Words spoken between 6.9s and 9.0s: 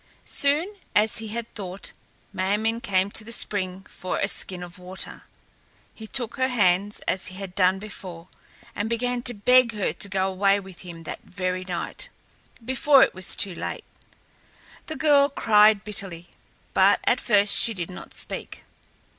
as he had done before, and